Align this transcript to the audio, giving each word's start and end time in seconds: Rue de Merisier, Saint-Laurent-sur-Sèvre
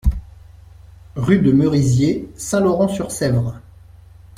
Rue 1.15 1.37
de 1.43 1.51
Merisier, 1.51 2.27
Saint-Laurent-sur-Sèvre 2.35 3.59